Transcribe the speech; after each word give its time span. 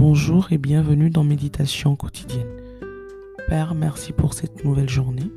Bonjour 0.00 0.50
et 0.50 0.56
bienvenue 0.56 1.10
dans 1.10 1.24
Méditation 1.24 1.94
quotidienne. 1.94 2.48
Père, 3.48 3.74
merci 3.74 4.14
pour 4.14 4.32
cette 4.32 4.64
nouvelle 4.64 4.88
journée. 4.88 5.30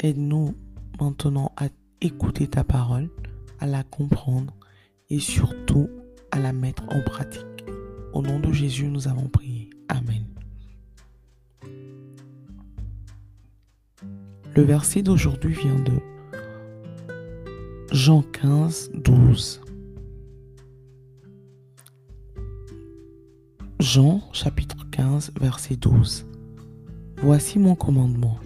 Aide-nous 0.00 0.54
maintenant 1.00 1.50
à 1.56 1.68
écouter 2.02 2.46
ta 2.46 2.62
parole, 2.62 3.08
à 3.58 3.66
la 3.66 3.84
comprendre 3.84 4.54
et 5.08 5.18
surtout 5.18 5.88
à 6.30 6.40
la 6.40 6.52
mettre 6.52 6.82
en 6.90 7.00
pratique. 7.00 7.64
Au 8.12 8.20
nom 8.20 8.38
de 8.38 8.52
Jésus, 8.52 8.84
nous 8.84 9.08
avons 9.08 9.28
prié. 9.28 9.70
Amen. 9.88 10.26
Le 14.54 14.62
verset 14.62 15.00
d'aujourd'hui 15.00 15.54
vient 15.54 15.78
de 15.78 15.94
Jean 17.92 18.20
15, 18.20 18.90
12. 18.92 19.62
Jean 23.88 24.20
chapitre 24.32 24.86
15 24.90 25.32
verset 25.40 25.76
12. 25.76 26.26
Voici 27.22 27.58
mon 27.58 27.74
commandement, 27.74 28.38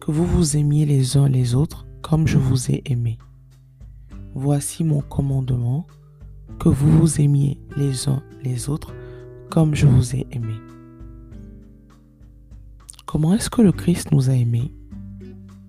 que 0.00 0.10
vous 0.10 0.24
vous 0.24 0.56
aimiez 0.56 0.86
les 0.86 1.18
uns 1.18 1.28
les 1.28 1.54
autres 1.54 1.84
comme 2.00 2.26
je 2.26 2.38
vous 2.38 2.70
ai 2.70 2.82
aimé. 2.86 3.18
Voici 4.34 4.82
mon 4.82 5.02
commandement, 5.02 5.86
que 6.58 6.70
vous 6.70 6.90
vous 6.98 7.20
aimiez 7.20 7.60
les 7.76 8.08
uns 8.08 8.22
les 8.42 8.70
autres 8.70 8.94
comme 9.50 9.74
je 9.74 9.86
vous 9.86 10.16
ai 10.16 10.26
aimé. 10.30 10.54
Comment 13.04 13.34
est-ce 13.34 13.50
que 13.50 13.60
le 13.60 13.72
Christ 13.72 14.12
nous 14.12 14.30
a 14.30 14.34
aimés? 14.34 14.72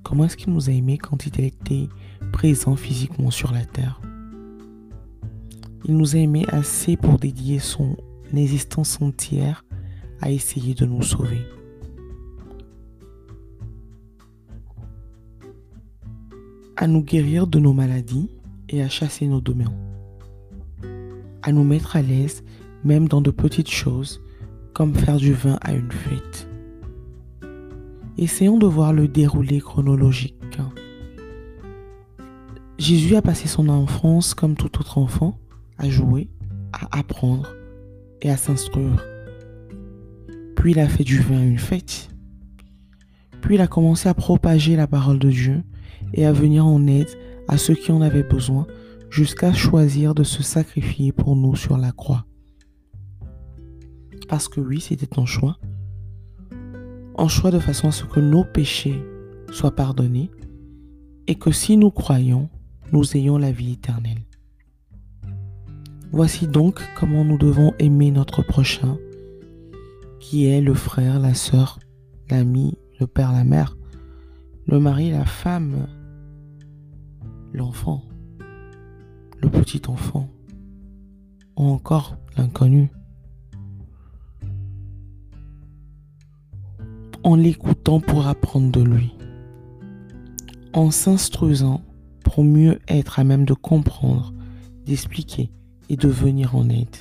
Comment 0.04 0.24
est-ce 0.24 0.38
qu'il 0.38 0.54
nous 0.54 0.70
a 0.70 0.72
aimés 0.72 0.98
quand 0.98 1.26
il 1.26 1.42
était 1.42 1.90
présent 2.32 2.78
physiquement 2.78 3.30
sur 3.30 3.52
la 3.52 3.66
terre? 3.66 4.00
Il 5.84 5.98
nous 5.98 6.16
a 6.16 6.20
aimés 6.20 6.46
assez 6.48 6.96
pour 6.96 7.20
dédier 7.20 7.60
son 7.60 7.98
existence 8.38 9.02
entière 9.02 9.66
à 10.22 10.32
essayer 10.32 10.74
de 10.74 10.86
nous 10.86 11.02
sauver. 11.02 11.42
À 16.78 16.88
nous 16.88 17.04
guérir 17.04 17.48
de 17.48 17.60
nos 17.60 17.74
maladies 17.74 18.30
et 18.70 18.82
à 18.82 18.90
chasser 18.90 19.28
nos 19.28 19.42
démons. 19.42 19.78
À 21.44 21.52
nous 21.52 21.64
mettre 21.64 21.96
à 21.96 22.02
l'aise 22.02 22.44
même 22.84 23.08
dans 23.08 23.22
de 23.22 23.32
petites 23.32 23.70
choses 23.70 24.22
comme 24.74 24.96
faire 24.96 25.18
du 25.18 25.34
vin 25.34 25.58
à 25.62 25.74
une 25.74 25.92
fête. 25.92 26.48
Essayons 28.18 28.58
de 28.58 28.66
voir 28.66 28.94
le 28.94 29.08
déroulé 29.08 29.60
chronologique. 29.60 30.36
Jésus 32.78 33.16
a 33.16 33.22
passé 33.22 33.48
son 33.48 33.70
enfance 33.70 34.34
comme 34.34 34.56
tout 34.56 34.80
autre 34.80 34.98
enfant, 34.98 35.38
à 35.78 35.90
jouer, 35.90 36.30
à 36.74 36.98
apprendre, 36.98 37.54
et 38.22 38.30
à 38.30 38.38
s'instruire. 38.38 39.04
Puis 40.56 40.72
il 40.72 40.80
a 40.80 40.88
fait 40.88 41.04
du 41.04 41.20
vin 41.20 41.42
une 41.42 41.58
fête. 41.58 42.10
Puis 43.42 43.56
il 43.56 43.62
a 43.62 43.68
commencé 43.68 44.08
à 44.08 44.14
propager 44.14 44.76
la 44.76 44.88
parole 44.88 45.20
de 45.20 45.30
Dieu 45.30 45.64
et 46.14 46.26
à 46.26 46.32
venir 46.32 46.66
en 46.66 46.86
aide 46.88 47.10
à 47.48 47.58
ceux 47.58 47.74
qui 47.74 47.92
en 47.92 48.02
avaient 48.02 48.24
besoin 48.24 48.68
jusqu'à 49.10 49.54
choisir 49.54 50.14
de 50.14 50.24
se 50.24 50.44
sacrifier 50.44 51.12
pour 51.12 51.36
nous 51.36 51.56
sur 51.56 51.78
la 51.78 51.92
croix. 51.92 52.26
Parce 54.30 54.48
que 54.48 54.62
oui, 54.62 54.80
c'était 54.80 55.20
un 55.20 55.26
choix. 55.26 55.58
Un 57.18 57.28
choix 57.28 57.52
de 57.52 57.60
façon 57.60 57.90
à 57.90 57.92
ce 57.92 58.06
que 58.06 58.20
nos 58.20 58.46
péchés 58.46 59.04
soient 59.52 59.76
pardonnés 59.76 60.32
et 61.28 61.36
que 61.36 61.52
si 61.52 61.76
nous 61.76 61.92
croyons, 61.92 62.50
nous 62.94 63.18
ayons 63.18 63.38
la 63.38 63.52
vie 63.52 63.74
éternelle. 63.74 64.22
Voici 66.14 66.46
donc 66.46 66.82
comment 67.00 67.24
nous 67.24 67.38
devons 67.38 67.74
aimer 67.80 68.12
notre 68.12 68.42
prochain, 68.42 68.98
qui 70.20 70.46
est 70.46 70.60
le 70.60 70.74
frère, 70.74 71.22
la 71.22 71.34
sœur, 71.34 71.80
l'ami, 72.30 72.78
le 73.00 73.08
père, 73.08 73.32
la 73.32 73.46
mère, 73.46 73.78
le 74.68 74.78
mari, 74.78 75.10
la 75.10 75.24
femme, 75.24 75.88
l'enfant, 77.54 78.04
le 79.42 79.50
petit 79.50 79.84
enfant, 79.88 80.30
ou 81.56 81.64
encore 81.64 82.18
l'inconnu. 82.36 82.92
En 87.24 87.38
l'écoutant 87.38 88.02
pour 88.02 88.28
apprendre 88.28 88.70
de 88.70 88.82
lui, 88.82 89.16
en 90.74 90.92
s'instruisant 90.92 91.82
pour 92.26 92.44
mieux 92.44 92.80
être 92.90 93.18
à 93.18 93.24
même 93.24 93.46
de 93.46 93.54
comprendre, 93.54 94.34
d'expliquer 94.86 95.52
et 95.92 95.98
de 95.98 96.08
venir 96.08 96.56
en 96.56 96.70
aide. 96.70 96.96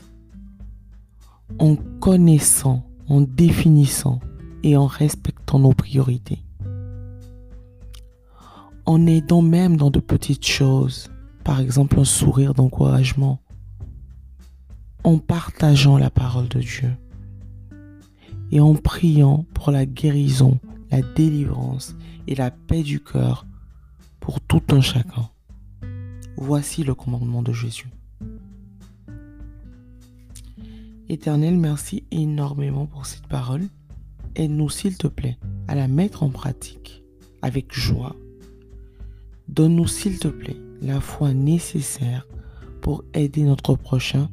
En 1.61 1.77
connaissant, 1.77 2.85
en 3.09 3.21
définissant 3.21 4.19
et 4.65 4.77
en 4.77 4.87
respectant 4.87 5.61
nos 5.61 5.73
priorités. 5.73 6.43
En 8.87 9.07
aidant 9.07 9.43
même 9.43 9.77
dans 9.77 9.93
de 9.93 10.01
petites 10.01 10.45
choses, 10.45 11.09
par 11.45 11.61
exemple 11.61 12.01
un 12.01 12.05
sourire 12.05 12.53
d'encouragement. 12.53 13.39
En 15.05 15.19
partageant 15.19 15.97
la 15.97 16.11
parole 16.11 16.49
de 16.49 16.59
Dieu. 16.59 16.91
Et 18.51 18.59
en 18.59 18.75
priant 18.75 19.47
pour 19.55 19.71
la 19.71 19.87
guérison, 19.87 20.59
la 20.91 21.01
délivrance 21.01 21.95
et 22.27 22.35
la 22.35 22.51
paix 22.51 22.83
du 22.83 22.99
cœur 22.99 23.47
pour 24.19 24.41
tout 24.41 24.63
un 24.71 24.81
chacun. 24.81 25.31
Voici 26.37 26.83
le 26.83 26.97
commandement 26.97 27.43
de 27.43 27.53
Jésus. 27.53 27.89
Éternel, 31.11 31.57
merci 31.57 32.05
énormément 32.13 32.87
pour 32.87 33.05
cette 33.05 33.27
parole. 33.27 33.65
Aide-nous, 34.37 34.71
s'il 34.71 34.97
te 34.97 35.09
plaît, 35.09 35.39
à 35.67 35.75
la 35.75 35.89
mettre 35.89 36.23
en 36.23 36.29
pratique 36.29 37.03
avec 37.43 37.75
joie. 37.75 38.15
Donne-nous, 39.49 39.89
s'il 39.89 40.21
te 40.21 40.29
plaît, 40.29 40.57
la 40.81 41.01
foi 41.01 41.35
nécessaire 41.35 42.29
pour 42.81 43.03
aider 43.13 43.43
notre 43.43 43.75
prochain 43.75 44.31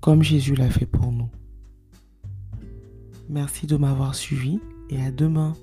comme 0.00 0.22
Jésus 0.22 0.54
l'a 0.54 0.70
fait 0.70 0.86
pour 0.86 1.10
nous. 1.10 1.28
Merci 3.28 3.66
de 3.66 3.76
m'avoir 3.76 4.14
suivi 4.14 4.60
et 4.90 5.02
à 5.02 5.10
demain. 5.10 5.54